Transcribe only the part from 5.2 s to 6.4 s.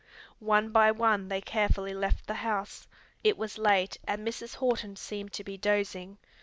to be dozing.